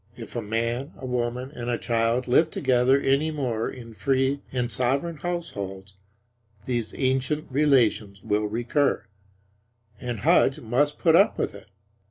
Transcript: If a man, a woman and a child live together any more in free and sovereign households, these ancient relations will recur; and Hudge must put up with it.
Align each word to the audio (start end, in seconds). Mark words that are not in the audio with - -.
If 0.17 0.35
a 0.35 0.41
man, 0.41 0.93
a 0.97 1.05
woman 1.05 1.51
and 1.51 1.69
a 1.69 1.77
child 1.77 2.27
live 2.27 2.49
together 2.49 2.99
any 2.99 3.29
more 3.29 3.69
in 3.69 3.93
free 3.93 4.41
and 4.51 4.71
sovereign 4.71 5.17
households, 5.17 5.93
these 6.65 6.95
ancient 6.97 7.45
relations 7.51 8.19
will 8.23 8.45
recur; 8.47 9.05
and 9.99 10.21
Hudge 10.21 10.59
must 10.59 10.97
put 10.97 11.15
up 11.15 11.37
with 11.37 11.53
it. 11.53 11.67